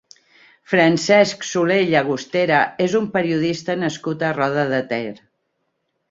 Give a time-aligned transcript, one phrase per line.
[0.69, 5.03] Francesc Soler i Llagostera és un periodista nascut a Roda de Ter.